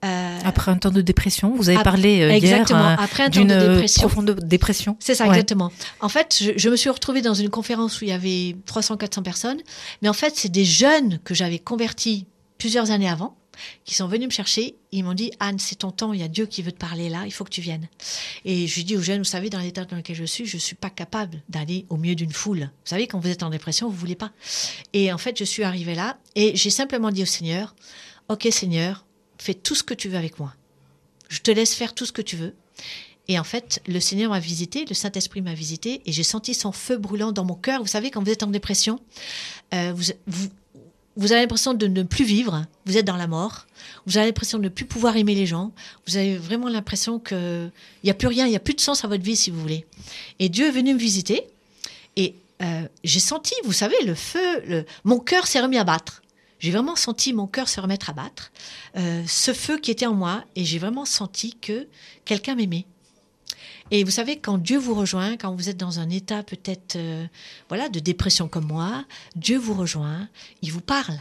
euh, 0.06 0.38
après 0.42 0.70
un 0.70 0.78
temps 0.78 0.90
de 0.90 1.02
dépression, 1.02 1.54
vous 1.54 1.68
avez 1.68 1.76
ap- 1.76 1.84
parlé 1.84 2.22
euh, 2.22 2.28
hier 2.28 2.34
exactement, 2.36 2.88
euh, 2.88 2.96
après 2.98 3.24
un 3.24 3.26
temps 3.30 3.40
d'une 3.40 3.48
de 3.48 3.60
dépression. 3.74 4.00
profonde 4.00 4.30
dépression. 4.42 4.96
C'est 5.00 5.14
ça, 5.14 5.24
Ouais. 5.24 5.30
exactement. 5.34 5.70
En 6.00 6.08
fait, 6.08 6.38
je, 6.40 6.52
je 6.56 6.68
me 6.70 6.76
suis 6.76 6.88
retrouvée 6.88 7.20
dans 7.20 7.34
une 7.34 7.50
conférence 7.50 8.00
où 8.00 8.04
il 8.04 8.08
y 8.08 8.12
avait 8.12 8.56
300-400 8.66 9.22
personnes, 9.22 9.58
mais 10.00 10.08
en 10.08 10.14
fait, 10.14 10.32
c'est 10.34 10.48
des 10.50 10.64
jeunes 10.64 11.18
que 11.24 11.34
j'avais 11.34 11.58
convertis 11.58 12.24
plusieurs 12.56 12.90
années 12.90 13.08
avant 13.10 13.36
qui 13.84 13.94
sont 13.94 14.06
venus 14.06 14.26
me 14.26 14.32
chercher. 14.32 14.76
Ils 14.92 15.04
m'ont 15.04 15.14
dit 15.14 15.32
Anne, 15.40 15.58
c'est 15.58 15.76
ton 15.76 15.90
temps, 15.90 16.12
il 16.12 16.20
y 16.20 16.22
a 16.22 16.28
Dieu 16.28 16.46
qui 16.46 16.62
veut 16.62 16.72
te 16.72 16.78
parler 16.78 17.08
là, 17.08 17.22
il 17.26 17.32
faut 17.32 17.44
que 17.44 17.50
tu 17.50 17.60
viennes. 17.60 17.88
Et 18.44 18.66
je 18.66 18.74
lui 18.76 18.84
dis 18.84 18.96
aux 18.96 19.02
jeunes 19.02 19.18
Vous 19.18 19.24
savez, 19.24 19.50
dans 19.50 19.60
l'état 19.60 19.84
dans 19.84 19.96
lequel 19.96 20.16
je 20.16 20.24
suis, 20.24 20.46
je 20.46 20.56
ne 20.56 20.60
suis 20.60 20.76
pas 20.76 20.90
capable 20.90 21.42
d'aller 21.48 21.86
au 21.88 21.96
milieu 21.96 22.14
d'une 22.14 22.32
foule. 22.32 22.60
Vous 22.60 22.88
savez, 22.88 23.06
quand 23.06 23.18
vous 23.18 23.28
êtes 23.28 23.42
en 23.42 23.50
dépression, 23.50 23.88
vous 23.88 23.96
voulez 23.96 24.16
pas. 24.16 24.32
Et 24.92 25.12
en 25.12 25.18
fait, 25.18 25.38
je 25.38 25.44
suis 25.44 25.62
arrivée 25.62 25.94
là 25.94 26.18
et 26.34 26.56
j'ai 26.56 26.70
simplement 26.70 27.10
dit 27.10 27.22
au 27.22 27.26
Seigneur 27.26 27.74
Ok, 28.28 28.46
Seigneur, 28.50 29.04
fais 29.38 29.54
tout 29.54 29.74
ce 29.74 29.82
que 29.82 29.94
tu 29.94 30.08
veux 30.08 30.16
avec 30.16 30.38
moi. 30.38 30.54
Je 31.28 31.40
te 31.40 31.50
laisse 31.50 31.74
faire 31.74 31.94
tout 31.94 32.06
ce 32.06 32.12
que 32.12 32.22
tu 32.22 32.36
veux. 32.36 32.54
Et 33.28 33.38
en 33.38 33.44
fait, 33.44 33.80
le 33.86 34.00
Seigneur 34.00 34.30
m'a 34.30 34.40
visité, 34.40 34.84
le 34.88 34.94
Saint-Esprit 34.94 35.42
m'a 35.42 35.54
visité, 35.54 36.02
et 36.06 36.12
j'ai 36.12 36.24
senti 36.24 36.54
son 36.54 36.72
feu 36.72 36.96
brûlant 36.96 37.32
dans 37.32 37.44
mon 37.44 37.54
cœur. 37.54 37.80
Vous 37.80 37.86
savez, 37.86 38.10
quand 38.10 38.22
vous 38.22 38.30
êtes 38.30 38.42
en 38.42 38.48
dépression, 38.48 39.00
euh, 39.74 39.92
vous, 40.26 40.48
vous 41.16 41.32
avez 41.32 41.42
l'impression 41.42 41.74
de 41.74 41.86
ne 41.86 42.02
plus 42.02 42.24
vivre, 42.24 42.64
vous 42.86 42.96
êtes 42.96 43.04
dans 43.06 43.16
la 43.16 43.26
mort, 43.26 43.66
vous 44.06 44.16
avez 44.16 44.26
l'impression 44.26 44.58
de 44.58 44.64
ne 44.64 44.68
plus 44.68 44.84
pouvoir 44.86 45.16
aimer 45.16 45.34
les 45.34 45.46
gens, 45.46 45.72
vous 46.06 46.16
avez 46.16 46.36
vraiment 46.36 46.68
l'impression 46.68 47.18
qu'il 47.18 47.70
n'y 48.04 48.10
a 48.10 48.14
plus 48.14 48.28
rien, 48.28 48.46
il 48.46 48.50
n'y 48.50 48.56
a 48.56 48.60
plus 48.60 48.74
de 48.74 48.80
sens 48.80 49.04
à 49.04 49.08
votre 49.08 49.22
vie, 49.22 49.36
si 49.36 49.50
vous 49.50 49.60
voulez. 49.60 49.84
Et 50.38 50.48
Dieu 50.48 50.66
est 50.68 50.70
venu 50.70 50.94
me 50.94 50.98
visiter, 50.98 51.46
et 52.16 52.34
euh, 52.62 52.82
j'ai 53.04 53.20
senti, 53.20 53.54
vous 53.64 53.72
savez, 53.72 53.96
le 54.04 54.14
feu, 54.14 54.62
le- 54.66 54.84
mon 55.04 55.18
cœur 55.18 55.46
s'est 55.46 55.60
remis 55.60 55.78
à 55.78 55.84
battre. 55.84 56.22
j'ai 56.60 56.70
vraiment 56.70 56.94
senti 56.94 57.32
mon 57.32 57.48
cœur 57.48 57.68
se 57.68 57.80
remettre 57.80 58.08
à 58.08 58.12
battre, 58.12 58.52
euh, 58.96 59.22
ce 59.26 59.52
feu 59.52 59.78
qui 59.78 59.90
était 59.90 60.06
en 60.06 60.14
moi, 60.14 60.44
et 60.54 60.64
j'ai 60.64 60.78
vraiment 60.78 61.04
senti 61.04 61.56
que 61.60 61.88
quelqu'un 62.24 62.54
m'aimait. 62.54 62.86
Et 63.94 64.04
vous 64.04 64.10
savez, 64.10 64.38
quand 64.38 64.56
Dieu 64.56 64.78
vous 64.78 64.94
rejoint, 64.94 65.36
quand 65.36 65.54
vous 65.54 65.68
êtes 65.68 65.76
dans 65.76 66.00
un 66.00 66.08
état 66.08 66.42
peut-être 66.42 66.96
euh, 66.96 67.26
voilà 67.68 67.90
de 67.90 68.00
dépression 68.00 68.48
comme 68.48 68.64
moi, 68.64 69.04
Dieu 69.36 69.58
vous 69.58 69.74
rejoint, 69.74 70.30
il 70.62 70.72
vous 70.72 70.80
parle. 70.80 71.18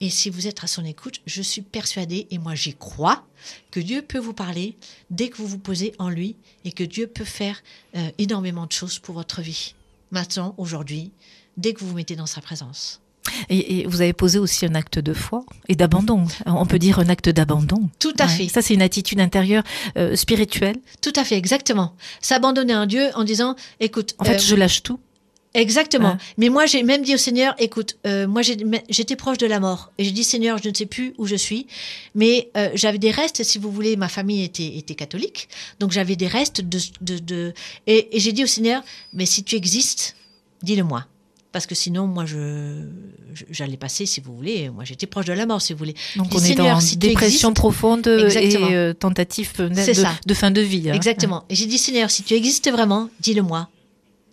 Et 0.00 0.10
si 0.10 0.28
vous 0.28 0.48
êtes 0.48 0.64
à 0.64 0.66
son 0.66 0.84
écoute, 0.84 1.20
je 1.26 1.42
suis 1.42 1.62
persuadée, 1.62 2.26
et 2.32 2.38
moi 2.38 2.56
j'y 2.56 2.74
crois, 2.74 3.24
que 3.70 3.78
Dieu 3.78 4.02
peut 4.02 4.18
vous 4.18 4.32
parler 4.32 4.76
dès 5.10 5.28
que 5.28 5.36
vous 5.36 5.46
vous 5.46 5.60
posez 5.60 5.94
en 6.00 6.08
lui 6.08 6.34
et 6.64 6.72
que 6.72 6.82
Dieu 6.82 7.06
peut 7.06 7.24
faire 7.24 7.62
euh, 7.94 8.10
énormément 8.18 8.66
de 8.66 8.72
choses 8.72 8.98
pour 8.98 9.14
votre 9.14 9.40
vie. 9.40 9.76
Maintenant, 10.10 10.56
aujourd'hui, 10.58 11.12
dès 11.56 11.72
que 11.72 11.78
vous 11.78 11.90
vous 11.90 11.94
mettez 11.94 12.16
dans 12.16 12.26
sa 12.26 12.40
présence. 12.40 13.00
Et, 13.48 13.80
et 13.80 13.86
vous 13.86 14.00
avez 14.00 14.12
posé 14.12 14.38
aussi 14.38 14.66
un 14.66 14.74
acte 14.74 14.98
de 14.98 15.12
foi 15.14 15.44
et 15.68 15.74
d'abandon. 15.74 16.24
On 16.46 16.66
peut 16.66 16.78
dire 16.78 16.98
un 16.98 17.08
acte 17.08 17.28
d'abandon. 17.28 17.88
Tout 17.98 18.14
à 18.18 18.24
Ouais. 18.26 18.30
fait. 18.30 18.48
Ça, 18.48 18.62
c'est 18.62 18.74
une 18.74 18.82
attitude 18.82 19.20
intérieure 19.20 19.62
euh, 19.96 20.16
spirituelle. 20.16 20.76
Tout 21.00 21.12
à 21.16 21.24
fait, 21.24 21.36
exactement. 21.36 21.94
S'abandonner 22.20 22.72
à 22.74 22.80
un 22.80 22.86
Dieu 22.86 23.08
en 23.14 23.24
disant, 23.24 23.56
écoute, 23.80 24.14
En 24.18 24.24
fait, 24.24 24.34
euh, 24.36 24.38
je 24.38 24.54
lâche 24.54 24.82
tout. 24.82 24.98
Exactement. 25.54 26.18
Mais 26.36 26.50
moi, 26.50 26.66
j'ai 26.66 26.82
même 26.82 27.02
dit 27.02 27.14
au 27.14 27.18
Seigneur, 27.18 27.54
écoute, 27.58 27.96
euh, 28.06 28.28
moi, 28.28 28.42
j'étais 28.42 29.16
proche 29.16 29.38
de 29.38 29.46
la 29.46 29.60
mort. 29.60 29.90
Et 29.98 30.04
j'ai 30.04 30.10
dit, 30.10 30.22
Seigneur, 30.22 30.58
je 30.62 30.68
ne 30.68 30.74
sais 30.74 30.84
plus 30.86 31.14
où 31.18 31.26
je 31.26 31.34
suis. 31.36 31.66
Mais 32.14 32.50
euh, 32.56 32.68
j'avais 32.74 32.98
des 32.98 33.10
restes, 33.10 33.42
si 33.42 33.58
vous 33.58 33.72
voulez, 33.72 33.96
ma 33.96 34.08
famille 34.08 34.44
était, 34.44 34.76
était 34.76 34.94
catholique. 34.94 35.48
Donc 35.80 35.90
j'avais 35.90 36.16
des 36.16 36.26
restes 36.28 36.60
de... 36.60 36.78
de, 37.00 37.18
de- 37.18 37.54
Et, 37.86 38.14
et 38.16 38.20
j'ai 38.20 38.32
dit 38.32 38.44
au 38.44 38.46
Seigneur, 38.46 38.82
mais 39.14 39.24
si 39.26 39.42
tu 39.42 39.56
existes, 39.56 40.16
dis-le-moi. 40.62 41.06
Parce 41.50 41.66
que 41.66 41.74
sinon, 41.74 42.06
moi, 42.06 42.26
je 42.26 42.84
j'allais 43.50 43.78
passer, 43.78 44.04
si 44.04 44.20
vous 44.20 44.34
voulez. 44.36 44.68
Moi, 44.68 44.84
j'étais 44.84 45.06
proche 45.06 45.24
de 45.24 45.32
la 45.32 45.46
mort, 45.46 45.62
si 45.62 45.72
vous 45.72 45.78
voulez. 45.78 45.94
Donc, 46.16 46.28
on 46.34 46.38
est 46.40 46.54
dans 46.54 46.78
si 46.80 46.96
dépression 46.98 47.54
profonde 47.54 48.06
Exactement. 48.06 48.68
et 48.68 48.74
euh, 48.76 48.92
tentative 48.92 49.52
de, 49.58 49.74
ça. 49.94 50.12
de 50.26 50.34
fin 50.34 50.50
de 50.50 50.60
vie. 50.60 50.90
hein. 50.90 50.94
Exactement. 50.94 51.44
Et 51.48 51.54
j'ai 51.54 51.66
dit, 51.66 51.78
Seigneur, 51.78 52.10
si 52.10 52.22
tu 52.22 52.34
existes 52.34 52.70
vraiment, 52.70 53.08
dis-le-moi. 53.20 53.68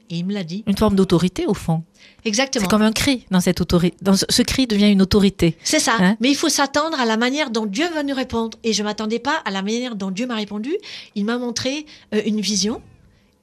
Et 0.10 0.18
il 0.18 0.26
me 0.26 0.34
l'a 0.34 0.44
dit. 0.44 0.64
Une 0.68 0.78
forme 0.78 0.96
d'autorité, 0.96 1.46
au 1.48 1.54
fond. 1.54 1.84
Exactement. 2.26 2.64
C'est 2.64 2.70
comme 2.70 2.82
un 2.84 2.92
cri 2.92 3.26
dans 3.32 3.40
cette 3.40 3.62
autorité. 3.62 3.96
Dans 4.02 4.16
ce, 4.16 4.26
ce 4.30 4.42
cri 4.44 4.68
devient 4.68 4.92
une 4.92 5.02
autorité. 5.02 5.58
C'est 5.64 5.80
ça. 5.80 5.96
Hein? 6.00 6.18
Mais 6.20 6.30
il 6.30 6.36
faut 6.36 6.50
s'attendre 6.50 7.00
à 7.00 7.06
la 7.06 7.18
manière 7.18 7.50
dont 7.50 7.66
Dieu 7.66 7.86
va 7.94 8.04
nous 8.04 8.14
répondre. 8.14 8.58
Et 8.64 8.74
je 8.74 8.84
m'attendais 8.84 9.20
pas 9.20 9.38
à 9.46 9.52
la 9.52 9.62
manière 9.62 9.96
dont 9.96 10.12
Dieu 10.12 10.28
m'a 10.28 10.36
répondu. 10.36 10.76
Il 11.16 11.26
m'a 11.26 11.38
montré 11.38 11.86
euh, 12.14 12.22
une 12.26 12.42
vision. 12.42 12.82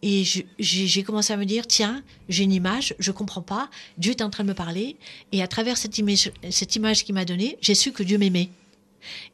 Et 0.02 0.24
j'ai 0.58 1.02
commencé 1.04 1.32
à 1.32 1.36
me 1.36 1.44
dire, 1.44 1.66
tiens, 1.66 2.02
j'ai 2.28 2.42
une 2.42 2.52
image, 2.52 2.94
je 2.98 3.12
comprends 3.12 3.42
pas. 3.42 3.70
Dieu 3.98 4.10
est 4.10 4.22
en 4.22 4.30
train 4.30 4.42
de 4.42 4.48
me 4.48 4.54
parler. 4.54 4.96
Et 5.30 5.42
à 5.42 5.46
travers 5.46 5.76
cette 5.76 5.96
image, 5.98 6.32
cette 6.50 6.74
image 6.74 7.04
qu'il 7.04 7.14
m'a 7.14 7.24
donnée, 7.24 7.56
j'ai 7.60 7.76
su 7.76 7.92
que 7.92 8.02
Dieu 8.02 8.18
m'aimait. 8.18 8.50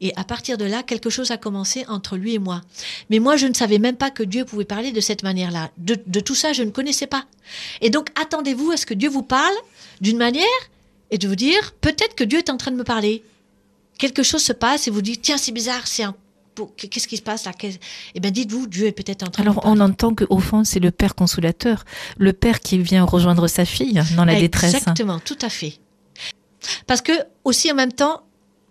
Et 0.01 0.13
à 0.15 0.23
partir 0.23 0.57
de 0.57 0.65
là, 0.65 0.83
quelque 0.83 1.09
chose 1.09 1.31
a 1.31 1.37
commencé 1.37 1.85
entre 1.87 2.17
lui 2.17 2.35
et 2.35 2.39
moi. 2.39 2.61
Mais 3.09 3.19
moi, 3.19 3.35
je 3.35 3.47
ne 3.47 3.53
savais 3.53 3.79
même 3.79 3.97
pas 3.97 4.11
que 4.11 4.23
Dieu 4.23 4.45
pouvait 4.45 4.65
parler 4.65 4.91
de 4.91 5.01
cette 5.01 5.23
manière-là. 5.23 5.71
De, 5.77 5.97
de 6.05 6.19
tout 6.19 6.35
ça, 6.35 6.53
je 6.53 6.63
ne 6.63 6.71
connaissais 6.71 7.07
pas. 7.07 7.25
Et 7.81 7.89
donc, 7.89 8.09
attendez-vous 8.19 8.71
à 8.71 8.77
ce 8.77 8.85
que 8.85 8.93
Dieu 8.93 9.09
vous 9.09 9.23
parle 9.23 9.55
d'une 10.01 10.17
manière 10.17 10.45
et 11.11 11.17
de 11.17 11.27
vous 11.27 11.35
dire, 11.35 11.73
peut-être 11.81 12.15
que 12.15 12.23
Dieu 12.23 12.39
est 12.39 12.49
en 12.49 12.57
train 12.57 12.71
de 12.71 12.77
me 12.77 12.83
parler. 12.83 13.23
Quelque 13.97 14.23
chose 14.23 14.43
se 14.43 14.53
passe 14.53 14.87
et 14.87 14.91
vous 14.91 15.01
dites, 15.01 15.21
tiens, 15.21 15.37
c'est 15.37 15.51
bizarre, 15.51 15.87
c'est 15.87 16.03
un... 16.03 16.15
Qu'est-ce 16.67 17.07
qui 17.07 17.17
se 17.17 17.21
passe 17.21 17.45
là? 17.45 17.51
Eh 18.15 18.19
bien, 18.19 18.31
dites-vous, 18.31 18.67
Dieu 18.67 18.87
est 18.87 18.91
peut-être 18.91 19.23
en 19.23 19.27
train 19.27 19.43
de 19.43 19.49
Alors, 19.49 19.61
on 19.65 19.79
entend 19.79 20.13
qu'au 20.13 20.39
fond, 20.39 20.63
c'est 20.63 20.79
le 20.79 20.91
père 20.91 21.15
consolateur, 21.15 21.85
le 22.17 22.33
père 22.33 22.59
qui 22.59 22.77
vient 22.79 23.03
rejoindre 23.03 23.47
sa 23.47 23.65
fille 23.65 24.01
dans 24.15 24.25
la 24.25 24.39
détresse. 24.39 24.75
Exactement, 24.75 25.19
tout 25.19 25.37
à 25.41 25.49
fait. 25.49 25.79
Parce 26.87 27.01
que, 27.01 27.13
aussi 27.43 27.71
en 27.71 27.75
même 27.75 27.93
temps, 27.93 28.23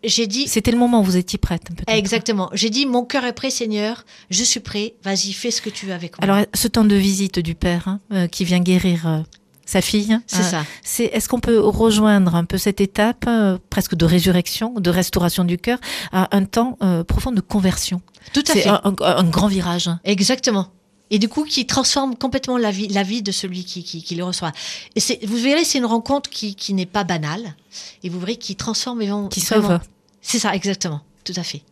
j'ai 0.04 0.26
dit, 0.26 0.46
C'était 0.46 0.70
le 0.70 0.78
moment 0.78 1.00
où 1.00 1.04
vous 1.04 1.16
étiez 1.16 1.38
prête, 1.38 1.64
peut-être. 1.64 1.88
exactement, 1.88 2.50
j'ai 2.52 2.70
dit, 2.70 2.86
mon 2.86 3.04
cœur 3.04 3.24
est 3.24 3.32
prêt, 3.32 3.50
Seigneur, 3.50 4.04
je 4.30 4.44
suis 4.44 4.60
prêt, 4.60 4.94
vas-y, 5.02 5.32
fais 5.32 5.50
ce 5.50 5.60
que 5.60 5.70
tu 5.70 5.86
veux 5.86 5.92
avec 5.92 6.18
moi. 6.20 6.24
Alors, 6.24 6.46
ce 6.54 6.68
temps 6.68 6.84
de 6.84 6.94
visite 6.94 7.38
du 7.40 7.54
père 7.54 7.88
hein, 7.88 8.00
euh, 8.12 8.26
qui 8.28 8.44
vient 8.44 8.60
guérir 8.60 9.08
euh, 9.08 9.20
sa 9.70 9.82
fille, 9.82 10.18
c'est 10.26 10.38
euh, 10.40 10.42
ça. 10.42 10.64
C'est 10.82 11.04
est-ce 11.04 11.28
qu'on 11.28 11.40
peut 11.40 11.60
rejoindre 11.60 12.34
un 12.34 12.46
peu 12.46 12.56
cette 12.56 12.80
étape 12.80 13.26
euh, 13.28 13.58
presque 13.68 13.94
de 13.94 14.06
résurrection, 14.06 14.72
de 14.72 14.88
restauration 14.88 15.44
du 15.44 15.58
cœur, 15.58 15.78
à 16.10 16.34
un 16.34 16.46
temps 16.46 16.78
euh, 16.82 17.04
profond 17.04 17.32
de 17.32 17.42
conversion? 17.42 18.00
Tout 18.32 18.44
à 18.48 18.52
fait. 18.52 18.66
un, 18.66 18.80
un- 18.84 18.94
un 19.00 19.24
grand 19.24 19.48
virage. 19.48 19.90
Exactement. 20.04 20.68
Et 21.10 21.18
du 21.18 21.28
coup, 21.28 21.44
qui 21.44 21.66
transforme 21.66 22.16
complètement 22.16 22.56
la 22.56 22.70
vie, 22.70 22.88
la 22.88 23.02
vie 23.02 23.22
de 23.22 23.30
celui 23.30 23.64
qui, 23.64 23.84
qui, 23.84 24.02
qui 24.02 24.14
le 24.14 24.24
reçoit. 24.24 24.52
Et 24.96 25.00
c'est, 25.00 25.18
vous 25.24 25.36
verrez, 25.36 25.64
c'est 25.64 25.78
une 25.78 25.86
rencontre 25.86 26.30
qui, 26.30 26.54
qui 26.54 26.72
n'est 26.72 26.86
pas 26.86 27.04
banale. 27.04 27.54
Et 28.02 28.08
vous 28.08 28.20
verrez 28.20 28.36
qui 28.36 28.56
transforme 28.56 28.98
vraiment. 29.00 29.28
Qui 29.28 29.40
sauve. 29.42 29.78
C'est 30.22 30.38
ça, 30.38 30.54
exactement. 30.54 31.02
Tout 31.24 31.34
à 31.36 31.42
fait. 31.42 31.62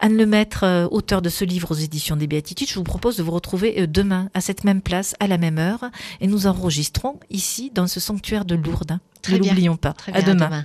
Anne 0.00 0.16
Lemaître, 0.16 0.64
euh, 0.64 0.88
auteur 0.90 1.22
de 1.22 1.28
ce 1.28 1.44
livre 1.44 1.70
aux 1.72 1.74
éditions 1.74 2.16
des 2.16 2.26
Béatitudes, 2.26 2.68
je 2.68 2.74
vous 2.74 2.84
propose 2.84 3.16
de 3.18 3.22
vous 3.22 3.30
retrouver 3.30 3.82
euh, 3.82 3.86
demain 3.86 4.30
à 4.34 4.40
cette 4.40 4.64
même 4.64 4.80
place, 4.80 5.14
à 5.20 5.26
la 5.26 5.38
même 5.38 5.58
heure, 5.58 5.84
et 6.20 6.26
nous 6.26 6.46
enregistrons 6.46 7.20
ici 7.28 7.70
dans 7.74 7.86
ce 7.86 8.00
sanctuaire 8.00 8.44
de 8.44 8.54
Lourdes. 8.54 8.98
Très 9.22 9.34
ne 9.34 9.38
l'oublions 9.38 9.76
pas. 9.76 9.92
Très 9.92 10.12
à 10.12 10.22
bien. 10.22 10.34
demain. 10.34 10.64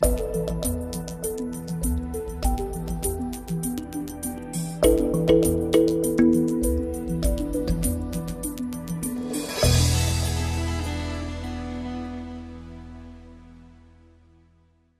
à 0.00 0.06
demain. 0.06 0.79